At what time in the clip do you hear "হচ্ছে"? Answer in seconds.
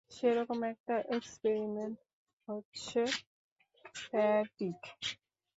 2.47-3.01